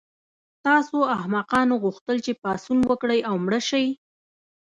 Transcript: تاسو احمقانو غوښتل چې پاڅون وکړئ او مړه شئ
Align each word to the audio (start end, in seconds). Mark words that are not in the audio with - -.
تاسو 0.65 0.97
احمقانو 1.15 1.75
غوښتل 1.83 2.17
چې 2.25 2.31
پاڅون 2.41 2.79
وکړئ 2.89 3.19
او 3.29 3.35
مړه 3.45 3.61
شئ 3.69 3.87